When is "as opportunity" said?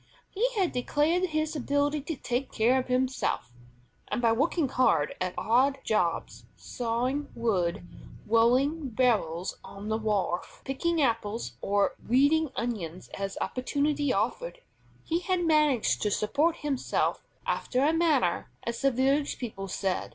13.09-14.11